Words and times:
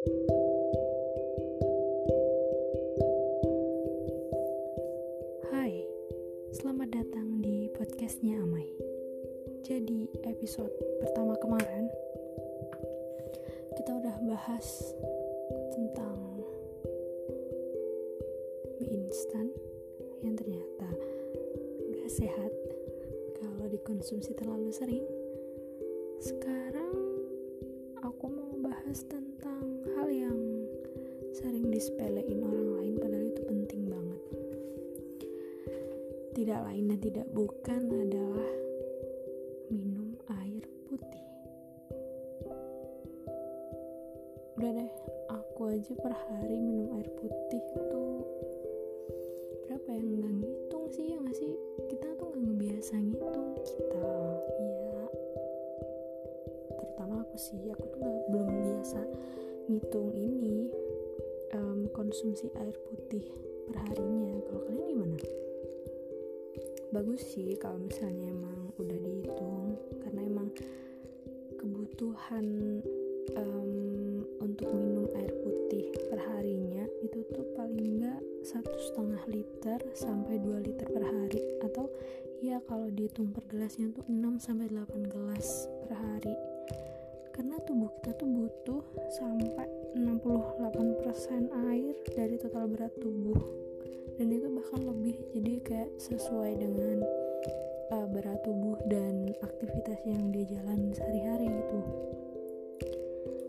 Hai, 0.00 0.08
selamat 6.56 6.88
datang 6.88 7.44
di 7.44 7.68
podcastnya 7.76 8.40
Amai. 8.40 8.64
Jadi 9.60 10.08
episode 10.24 10.72
pertama 11.04 11.36
kemarin 11.44 11.84
kita 13.76 13.92
udah 14.00 14.16
bahas 14.24 14.96
tentang 15.76 16.16
mie 18.80 19.04
instan 19.04 19.52
yang 20.24 20.32
ternyata 20.32 20.88
gak 21.92 22.08
sehat 22.08 22.52
kalau 23.36 23.68
dikonsumsi 23.68 24.32
terlalu 24.32 24.72
sering. 24.72 25.04
Sekarang 26.24 27.20
aku 28.00 28.32
mau 28.32 28.56
bahas 28.64 29.04
tentang 29.04 29.29
disepelein 31.80 32.44
orang 32.44 32.68
lain 32.76 32.94
padahal 33.00 33.24
itu 33.24 33.40
penting 33.48 33.88
banget. 33.88 34.22
Tidak 36.36 36.60
lain 36.60 36.84
dan 36.92 37.00
tidak 37.00 37.26
bukan 37.32 37.80
adalah 38.04 38.52
minum 39.72 40.12
air 40.28 40.60
putih. 40.84 41.24
Udah 44.60 44.70
deh, 44.76 44.92
aku 45.32 45.72
aja 45.72 45.92
per 45.96 46.12
hari 46.12 46.60
minum 46.60 47.00
air 47.00 47.08
putih 47.16 47.64
tuh. 47.72 48.28
Berapa 49.64 49.88
ya? 49.96 50.04
Nggak 50.04 50.32
ngitung 50.36 50.84
sih 50.92 51.04
ya 51.08 51.16
nggak 51.16 51.36
sih? 51.40 51.52
Kita 51.88 52.12
tuh 52.20 52.28
nggak 52.28 52.44
ngebiasa 52.44 52.92
ngitung. 53.00 53.48
Kita 53.64 54.04
ya 54.60 55.00
terutama 56.76 57.24
aku 57.24 57.40
sih 57.40 57.72
aku 57.72 57.88
tuh 57.88 58.04
nggak 58.04 58.20
belum 58.28 58.48
biasa 58.68 59.00
ngitung 59.70 60.10
ini 60.18 60.39
konsumsi 62.00 62.48
air 62.56 62.72
putih 62.88 63.28
perharinya. 63.68 64.40
Kalau 64.48 64.60
kalian 64.64 64.84
gimana? 64.88 65.18
Bagus 66.96 67.20
sih 67.28 67.60
kalau 67.60 67.76
misalnya 67.76 68.32
emang 68.32 68.72
udah 68.80 68.98
dihitung 69.04 69.76
karena 70.00 70.20
emang 70.24 70.48
kebutuhan 71.60 72.46
em, 73.36 73.72
untuk 74.40 74.72
minum 74.72 75.12
air 75.12 75.28
putih 75.44 75.92
perharinya 76.08 76.88
itu 77.04 77.20
tuh 77.36 77.44
paling 77.52 78.00
enggak 78.00 78.20
satu 78.48 78.72
setengah 78.80 79.20
liter 79.28 79.78
sampai 79.92 80.40
2 80.40 80.56
liter 80.64 80.88
per 80.88 81.04
hari. 81.04 81.44
Atau 81.60 81.92
ya 82.40 82.64
kalau 82.64 82.88
dihitung 82.88 83.28
per 83.36 83.44
gelasnya 83.44 83.92
tuh 83.92 84.08
6 84.08 84.40
sampai 84.40 84.72
8 84.72 85.04
gelas 85.04 85.68
per 85.84 86.00
hari 86.00 86.32
karena 87.40 87.56
tubuh 87.64 87.88
kita 87.96 88.12
tuh 88.20 88.28
butuh 88.28 88.84
sampai 89.16 89.64
68% 89.96 91.48
air 91.72 91.96
dari 92.12 92.36
total 92.36 92.68
berat 92.68 92.92
tubuh. 93.00 93.40
Dan 94.20 94.28
itu 94.28 94.52
bahkan 94.52 94.84
lebih 94.84 95.16
jadi 95.32 95.54
kayak 95.64 95.90
sesuai 95.96 96.60
dengan 96.60 97.00
uh, 97.96 98.04
berat 98.12 98.44
tubuh 98.44 98.76
dan 98.92 99.32
aktivitas 99.40 100.04
yang 100.04 100.28
dia 100.28 100.52
jalan 100.52 100.92
sehari-hari 100.92 101.48
gitu. 101.48 101.80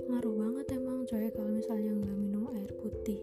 Ngaruh 0.07 0.35
banget 0.39 0.65
emang 0.71 1.03
coy 1.03 1.27
kalau 1.27 1.51
misalnya 1.51 1.91
nggak 1.91 2.15
minum 2.15 2.47
air 2.55 2.71
putih 2.79 3.19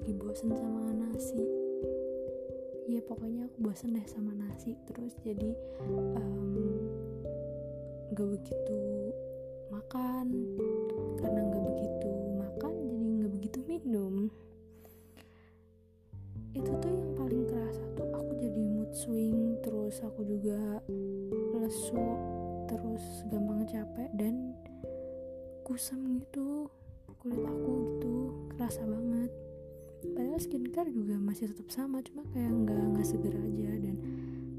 lagi 0.00 0.16
bosen 0.16 0.48
sama 0.56 0.96
nasi. 0.96 1.44
Ya 2.88 3.04
pokoknya 3.04 3.44
aku 3.52 3.68
bosen 3.68 3.92
deh 3.92 4.06
sama 4.08 4.32
nasi. 4.32 4.72
Terus 4.88 5.12
jadi 5.20 5.52
em, 6.16 6.56
gak 8.16 8.24
begitu 8.32 8.80
makan. 9.68 10.56
Karena 11.20 11.40
nggak 11.52 11.64
begitu 11.68 12.12
makan 12.32 12.72
jadi 12.80 13.06
nggak 13.12 13.32
begitu 13.36 13.58
minum. 13.68 14.14
Itu 16.56 16.72
tuh 16.80 16.88
yang 16.88 17.12
paling 17.20 17.44
kerasa 17.44 17.84
tuh 17.92 18.08
aku 18.16 18.40
jadi 18.40 18.60
mood 18.72 18.96
swing 18.96 19.60
terus 19.60 20.00
aku 20.00 20.24
juga 20.24 20.80
lesu 21.60 22.00
terus 22.72 23.04
gampang 23.28 23.68
capek 23.68 24.08
dan 24.16 24.56
kusam 25.60 26.16
gitu. 26.24 26.72
Kulit 27.20 27.44
aku 27.44 27.72
gitu 27.84 28.32
kerasa 28.56 28.80
banget 28.88 29.49
padahal 30.16 30.40
skincare 30.40 30.90
juga 30.92 31.20
masih 31.20 31.52
tetap 31.52 31.68
sama 31.72 32.00
cuma 32.00 32.24
kayak 32.32 32.52
nggak 32.52 32.84
nggak 32.96 33.06
seger 33.06 33.34
aja. 33.36 33.70
Dan 33.80 33.96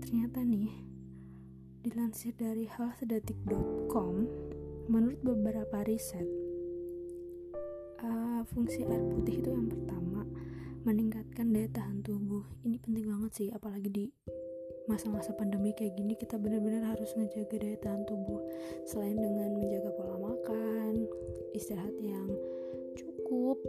ternyata 0.02 0.40
nih 0.46 0.72
dilansir 1.82 2.34
dari 2.38 2.70
healthdetik.com 2.70 4.16
menurut 4.86 5.20
beberapa 5.26 5.82
riset 5.88 6.30
uh, 8.06 8.42
fungsi 8.54 8.86
air 8.86 9.02
putih 9.10 9.42
itu 9.42 9.50
yang 9.50 9.70
pertama 9.70 10.26
meningkatkan 10.82 11.54
daya 11.54 11.70
tahan 11.70 12.02
tubuh. 12.02 12.46
Ini 12.66 12.78
penting 12.82 13.06
banget 13.06 13.32
sih 13.38 13.48
apalagi 13.54 13.90
di 13.90 14.06
masa-masa 14.90 15.32
pandemi 15.38 15.78
kayak 15.78 15.94
gini 15.94 16.18
kita 16.18 16.42
benar-benar 16.42 16.98
harus 16.98 17.14
ngejaga 17.14 17.62
daya 17.62 17.78
tahan 17.82 18.02
tubuh. 18.10 18.42
Selain 18.90 19.18
dengan 19.18 19.54
menjaga 19.58 19.94
pola 19.94 20.18
makan 20.18 21.06
istirahat 21.54 21.94
yang 22.02 22.30
cukup 22.98 23.62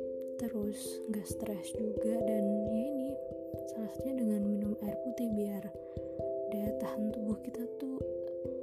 terus 0.42 0.98
nggak 1.06 1.22
stres 1.22 1.70
juga 1.78 2.18
dan 2.26 2.42
ya 2.74 2.82
ini 2.82 3.14
salah 3.70 3.86
satunya 3.94 4.26
dengan 4.26 4.42
minum 4.42 4.74
air 4.82 4.98
putih 5.06 5.30
biar 5.38 5.62
daya 6.50 6.74
tahan 6.82 7.14
tubuh 7.14 7.38
kita 7.46 7.62
tuh 7.78 8.02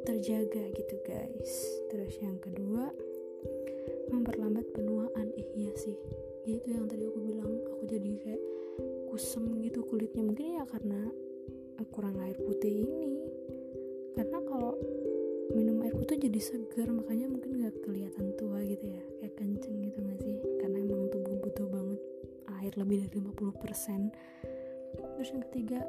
terjaga 0.04 0.64
gitu 0.76 0.96
guys. 1.08 1.52
Terus 1.88 2.20
yang 2.20 2.36
kedua 2.44 2.92
memperlambat 4.12 4.68
penuaan. 4.76 5.32
Eh 5.40 5.48
iya 5.56 5.74
sih. 5.80 5.96
Ya 6.44 6.60
itu 6.60 6.68
yang 6.76 6.92
tadi 6.92 7.08
aku 7.08 7.20
bilang 7.24 7.62
aku 7.72 7.88
jadi 7.88 8.12
kayak 8.28 8.44
kusem 9.08 9.64
gitu 9.64 9.86
kulitnya. 9.88 10.26
Mungkin 10.26 10.48
ya 10.60 10.64
karena 10.68 11.02
kurang 11.96 12.20
air 12.20 12.36
putih 12.38 12.84
ini. 12.84 13.16
Karena 14.20 14.44
kalau 14.44 14.76
minum 15.56 15.82
air 15.82 15.96
putih 15.96 16.20
jadi 16.20 16.40
segar 16.44 16.92
makanya 16.92 17.26
mungkin 17.26 17.66
gak 17.66 17.74
kelihatan 17.82 18.36
tua 18.38 18.62
gitu 18.62 18.86
ya 18.94 19.02
kayak 19.18 19.34
kenceng 19.34 19.82
gitu 19.82 20.00
lebih 22.78 23.08
dari 23.08 23.18
50% 23.24 24.14
terus 25.16 25.30
yang 25.32 25.44
ketiga 25.50 25.80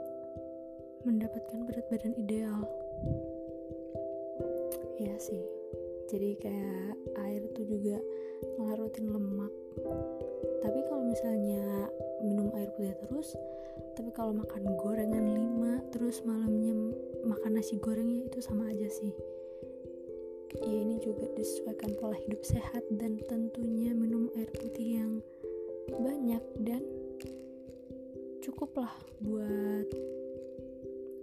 mendapatkan 1.04 1.64
berat 1.64 1.86
badan 1.88 2.12
ideal. 2.20 2.60
Ya 5.00 5.16
sih. 5.16 5.40
Jadi 6.12 6.36
kayak 6.42 6.92
air 7.24 7.42
tuh 7.56 7.64
juga 7.64 7.96
ngelarutin 8.58 9.08
lemak. 9.08 9.52
Tapi 10.60 10.78
kalau 10.90 11.02
misalnya 11.08 11.88
minum 12.20 12.52
air 12.52 12.68
putih 12.76 12.92
terus 13.00 13.32
tapi 13.96 14.12
kalau 14.12 14.36
makan 14.36 14.76
gorengan 14.76 15.32
5 15.32 15.92
terus 15.92 16.20
malamnya 16.24 16.72
makan 17.24 17.56
nasi 17.56 17.80
gorengnya 17.80 18.28
itu 18.28 18.38
sama 18.44 18.68
aja 18.68 18.88
sih. 18.92 19.12
Ya 20.60 20.74
ini 20.74 21.00
juga 21.00 21.30
disesuaikan 21.38 21.96
pola 21.96 22.18
hidup 22.18 22.42
sehat 22.44 22.84
dan 22.92 23.22
tentunya 23.24 23.94
minum 23.94 24.28
air 24.36 24.50
putih 24.52 25.00
yang 25.00 25.12
banyak 25.98 26.44
dan 26.62 26.82
cukuplah 28.44 28.92
buat 29.18 29.88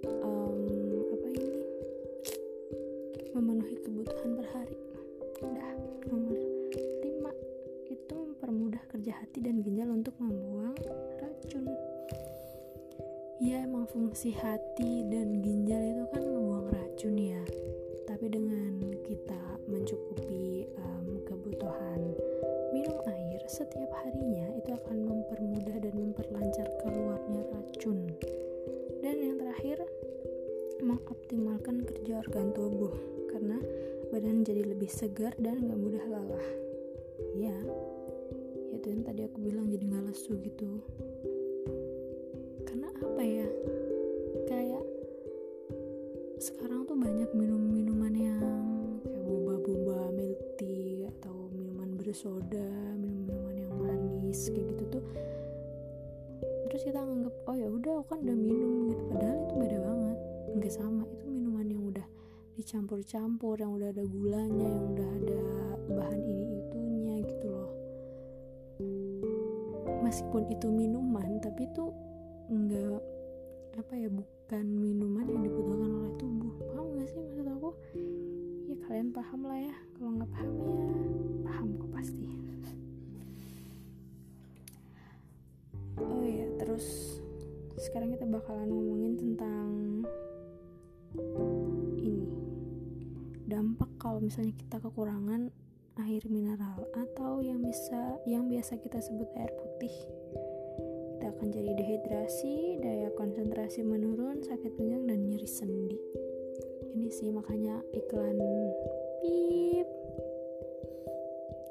em, 0.04 0.60
apa 1.14 1.28
ini? 1.32 1.62
Memenuhi 3.32 3.76
kebutuhan 3.80 4.30
per 4.36 4.48
hari. 4.52 4.78
Udah 5.40 5.72
nomor 6.12 6.36
5 6.36 7.94
itu 7.94 8.16
mempermudah 8.16 8.84
kerja 8.92 9.14
hati 9.24 9.40
dan 9.40 9.64
ginjal 9.64 9.90
untuk 9.94 10.16
membuang 10.20 10.76
racun. 11.22 11.66
Ya 13.38 13.64
emang 13.64 13.86
fungsi 13.88 14.34
hati 14.34 15.06
dan 15.08 15.40
ginjal 15.46 15.80
itu 15.80 16.04
kan 16.12 16.26
membuang 16.26 16.74
racun 16.74 17.16
ya. 17.16 17.44
Tapi 18.10 18.34
dengan 18.34 18.82
kita 19.06 19.62
mencukupi 19.70 20.66
em, 20.74 21.22
kebutuhan 21.24 22.18
minum 22.88 23.04
air 23.12 23.44
setiap 23.52 23.92
harinya 24.00 24.48
itu 24.56 24.72
akan 24.72 25.12
mempermudah 25.12 25.76
dan 25.84 25.92
memperlancar 25.92 26.72
keluarnya 26.80 27.44
racun. 27.52 28.16
Dan 29.04 29.16
yang 29.20 29.36
terakhir 29.36 29.84
mengoptimalkan 30.80 31.84
kerja 31.84 32.24
organ 32.24 32.56
tubuh 32.56 32.96
karena 33.28 33.60
badan 34.08 34.48
jadi 34.48 34.72
lebih 34.72 34.88
segar 34.88 35.36
dan 35.36 35.68
gak 35.68 35.76
mudah 35.76 36.00
lelah. 36.08 36.48
Ya 37.36 37.60
itu 38.72 38.88
yang 38.88 39.04
tadi 39.04 39.28
aku 39.28 39.38
bilang 39.44 39.68
jadi 39.68 39.84
nggak 39.84 40.08
lesu 40.08 40.40
gitu. 40.40 40.80
Karena 42.64 42.88
apa 43.04 43.20
ya? 43.20 43.48
Kayak 44.48 44.86
sekarang 46.40 46.88
tuh 46.88 46.96
banyak 46.96 47.36
minum 47.36 47.67
bersoda 52.18 52.66
minum 52.98 53.30
minuman 53.30 53.56
yang 53.62 53.78
manis 53.78 54.50
kayak 54.50 54.74
gitu 54.74 54.98
tuh. 54.98 55.06
Terus 56.66 56.82
kita 56.90 56.98
nganggap 57.06 57.30
oh 57.46 57.54
ya 57.54 57.70
udah 57.70 58.02
kan 58.10 58.26
udah 58.26 58.34
minum 58.34 58.90
gitu. 58.90 59.04
Padahal 59.14 59.38
itu 59.38 59.54
beda 59.54 59.78
banget. 59.86 60.18
Nggak 60.58 60.74
sama. 60.74 61.06
Itu 61.14 61.26
minuman 61.30 61.66
yang 61.70 61.84
udah 61.86 62.08
dicampur-campur 62.58 63.62
yang 63.62 63.70
udah 63.78 63.94
ada 63.94 64.02
gulanya 64.10 64.66
yang 64.66 64.86
udah 64.98 65.10
ada 65.14 65.42
bahan 65.94 66.22
ini 66.26 66.46
itunya 66.58 67.16
gitu 67.22 67.48
loh. 67.54 67.72
Meskipun 70.02 70.50
itu 70.50 70.74
minuman 70.74 71.38
tapi 71.38 71.70
itu 71.70 71.86
enggak 72.50 72.98
apa 73.78 73.94
ya 73.94 74.10
bukan 74.10 74.66
minuman 74.66 75.30
yang 75.30 75.46
dibutuhkan 75.46 75.94
oleh 76.02 76.14
tubuh. 76.18 76.50
Paham 76.66 76.98
gak 76.98 77.14
sih 77.14 77.22
maksud 77.22 77.46
aku 77.46 77.70
kalian 78.86 79.10
paham 79.10 79.42
lah 79.48 79.58
ya. 79.58 79.76
Kalau 79.98 80.10
nggak 80.14 80.30
paham 80.30 80.54
ya 80.62 80.98
paham 81.48 81.68
kok 81.80 81.92
pasti. 81.96 82.28
Oh 85.98 86.22
ya 86.22 86.46
terus 86.62 87.18
sekarang 87.82 88.14
kita 88.14 88.30
bakalan 88.30 88.70
ngomongin 88.70 89.18
tentang 89.18 89.70
ini. 91.98 92.30
Dampak 93.50 93.90
kalau 93.98 94.22
misalnya 94.22 94.54
kita 94.54 94.78
kekurangan 94.78 95.50
air 96.06 96.22
mineral 96.30 96.86
atau 96.94 97.42
yang 97.42 97.66
bisa 97.66 98.22
yang 98.30 98.46
biasa 98.46 98.78
kita 98.78 99.02
sebut 99.02 99.26
air 99.40 99.50
putih. 99.58 99.96
Kita 101.18 101.34
akan 101.34 101.50
jadi 101.50 101.74
dehidrasi 101.74 102.78
daya 102.86 103.10
konsentrasi 103.18 103.82
menurun 103.82 104.46
sakit 104.46 104.78
pinggang 104.78 105.10
dan 105.10 105.26
nyeri 105.26 105.50
sendi 105.50 105.98
ini 106.98 107.14
sih 107.14 107.30
makanya 107.30 107.78
iklan 107.94 108.42
pip 109.22 109.86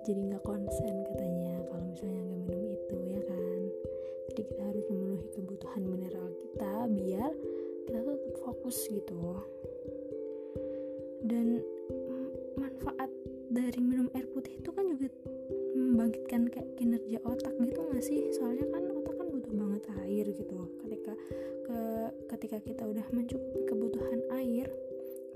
jadi 0.06 0.22
nggak 0.22 0.44
konsen 0.46 1.02
katanya 1.02 1.66
kalau 1.66 1.82
misalnya 1.82 2.22
nggak 2.30 2.40
minum 2.46 2.62
itu 2.70 2.96
ya 3.10 3.20
kan? 3.26 3.60
Jadi 4.30 4.42
kita 4.46 4.62
harus 4.62 4.84
memenuhi 4.86 5.26
kebutuhan 5.34 5.82
mineral 5.82 6.30
kita 6.30 6.72
biar 6.94 7.32
kita 7.90 7.98
tetap 8.06 8.34
fokus 8.38 8.86
gitu. 8.86 9.42
Dan 11.26 11.58
manfaat 12.54 13.10
dari 13.50 13.82
minum 13.82 14.06
air 14.14 14.30
putih 14.30 14.62
itu 14.62 14.70
kan 14.70 14.86
juga 14.86 15.10
membangkitkan 15.74 16.54
kayak 16.54 16.70
kinerja 16.78 17.18
otak 17.26 17.50
gitu 17.66 17.82
gak 17.90 18.04
sih? 18.06 18.30
Soalnya 18.30 18.62
kan 18.70 18.86
otak 18.94 19.18
kan 19.18 19.26
butuh 19.26 19.50
banget 19.58 19.82
air 20.06 20.26
gitu. 20.30 20.54
Ketika 20.86 21.18
ke 21.66 21.78
ketika 22.30 22.58
kita 22.62 22.82
udah 22.86 23.06
mencukupi 23.10 23.66
kebutuhan 23.66 24.22
air 24.38 24.70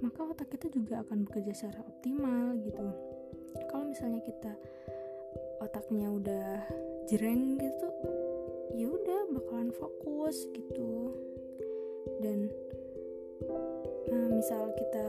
maka 0.01 0.21
otak 0.25 0.49
kita 0.53 0.73
juga 0.73 1.05
akan 1.05 1.29
bekerja 1.29 1.53
secara 1.53 1.81
optimal 1.85 2.57
gitu. 2.65 2.85
Kalau 3.69 3.85
misalnya 3.89 4.21
kita 4.25 4.53
otaknya 5.61 6.09
udah 6.09 6.65
jereng 7.07 7.61
gitu 7.61 7.89
ya 8.75 8.87
udah 8.87 9.21
bakalan 9.35 9.71
fokus 9.75 10.47
gitu. 10.55 11.15
Dan 12.21 12.49
nah, 14.09 14.29
misal 14.33 14.73
kita 14.77 15.07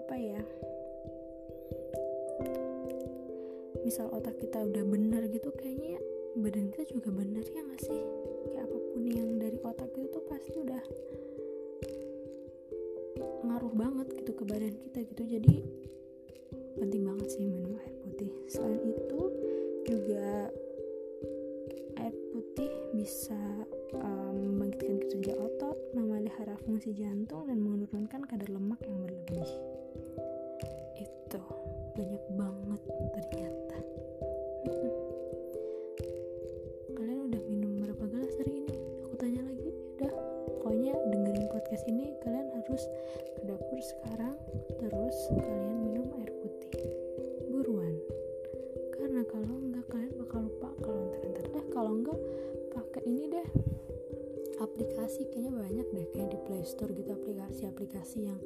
apa 0.00 0.14
ya 0.16 0.42
misal 3.84 4.08
otak 4.12 4.40
kita 4.40 4.64
udah 4.64 4.84
benar 4.84 5.28
gitu 5.28 5.52
kayaknya 5.56 6.00
badan 6.40 6.72
kita 6.72 6.84
juga 6.98 7.08
benar 7.14 7.44
ya 7.46 7.62
gak 7.62 7.82
sih? 7.84 8.00
Kayak 8.50 8.66
apa 8.68 8.78
pun 8.92 9.02
yang 9.06 9.30
dari 9.38 9.58
otak 9.60 9.88
itu 9.94 10.08
tuh 10.10 10.24
pasti 10.26 10.56
udah 10.56 10.82
ngaruh 13.44 13.74
banget 13.76 14.08
gitu 14.16 14.32
ke 14.32 14.42
badan 14.48 14.74
kita 14.88 14.98
gitu. 15.04 15.22
Jadi 15.38 15.54
penting 16.80 17.02
banget 17.06 17.28
sih 17.30 17.44
minum 17.44 17.78
air 17.78 17.94
putih. 18.02 18.32
Selain 18.50 18.82
itu 18.82 19.20
juga 19.84 20.50
air 22.00 22.14
putih 22.32 22.72
bisa 22.96 23.38
um, 23.94 24.34
membangkitkan 24.34 24.98
kerja 25.12 25.32
otot 25.38 25.78
memelihara 25.94 26.58
fungsi 26.66 26.96
jantung 26.96 27.46
dan 27.46 27.62
menurunkan 27.62 28.26
kadar 28.26 28.48
lemak 28.50 28.80
yang 28.82 28.98
berlebih. 29.04 29.48
Itu. 30.98 31.42
Banyak 31.94 32.24
banget 32.34 32.82
ternyata. 33.14 33.78
Kalian 36.94 37.20
udah 37.30 37.42
minum 37.46 37.72
berapa 37.78 38.04
gelas 38.10 38.34
hari 38.42 38.66
ini? 38.66 38.74
Aku 39.06 39.14
tanya 39.14 39.42
lagi. 39.46 39.70
Udah. 39.94 40.12
Pokoknya 40.58 40.94
dengerin 41.12 41.46
podcast 41.54 41.84
ini 41.86 42.10
kalian 42.24 42.48
harus 42.50 42.82
sekarang 43.84 44.36
terus 44.80 45.16
kalian 45.36 45.76
minum 45.84 46.08
air 46.16 46.32
putih. 46.40 46.88
Buruan. 47.52 47.94
Karena 48.96 49.20
kalau 49.28 49.52
enggak 49.60 49.84
kalian 49.92 50.14
bakal 50.24 50.40
lupa 50.48 50.68
kalau 50.80 51.00
ntar-ntar. 51.12 51.44
Deh 51.52 51.66
kalau 51.68 51.92
enggak 52.00 52.20
pakai 52.72 53.02
ini 53.04 53.24
deh. 53.28 53.48
Aplikasi 54.56 55.28
kayaknya 55.28 55.52
banyak 55.52 55.86
deh 55.92 56.06
kayak 56.16 56.30
di 56.32 56.38
Play 56.48 56.64
Store 56.64 56.92
gitu 56.96 57.12
aplikasi-aplikasi 57.12 58.32
yang 58.32 58.40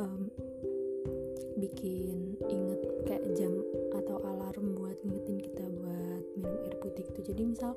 um, 0.00 0.32
bikin 1.60 2.40
inget 2.48 2.80
kayak 3.04 3.26
jam 3.36 3.52
atau 3.92 4.24
alarm 4.24 4.72
buat 4.72 4.96
ngingetin 5.04 5.38
kita 5.52 5.64
buat 5.68 6.24
minum 6.40 6.56
air 6.64 6.76
putih 6.80 7.04
gitu. 7.12 7.20
Jadi 7.28 7.42
misal 7.44 7.76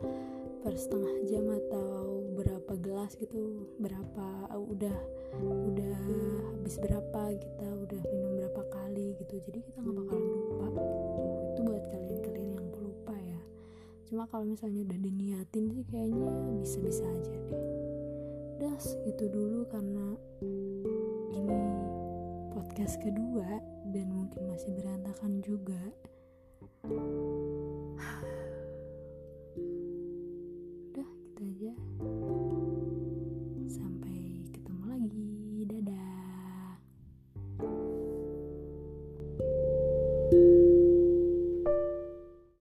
per 0.63 0.79
setengah 0.79 1.15
jam 1.27 1.45
atau 1.51 2.14
berapa 2.35 2.73
gelas 2.83 3.15
gitu 3.15 3.71
berapa 3.79 4.51
uh, 4.51 4.59
udah 4.59 4.97
udah 5.41 5.95
habis 6.51 6.75
berapa 6.77 7.21
kita 7.39 7.67
udah 7.87 8.01
minum 8.11 8.31
berapa 8.43 8.61
kali 8.69 9.15
gitu. 9.23 9.39
Jadi 9.39 9.59
kita 9.63 9.79
nggak 9.79 9.95
bakalan 10.03 10.27
lupa 10.27 10.65
gitu. 10.75 10.91
Itu 11.55 11.59
buat 11.63 11.83
kalian-kalian 11.89 12.49
yang 12.59 12.67
pelupa 12.71 13.15
ya. 13.15 13.41
Cuma 14.05 14.23
kalau 14.27 14.45
misalnya 14.45 14.83
udah 14.83 14.99
diniatin 14.99 15.65
sih 15.71 15.85
kayaknya 15.87 16.29
bisa-bisa 16.59 17.03
aja 17.07 17.35
deh. 17.49 17.63
Udah 18.59 18.75
segitu 18.79 19.25
dulu 19.31 19.67
karena 19.67 20.15
ini 21.35 21.63
podcast 22.55 22.99
kedua 23.03 23.59
dan 23.91 24.07
mungkin 24.11 24.47
masih 24.47 24.71
berantakan 24.75 25.43
juga 25.43 25.79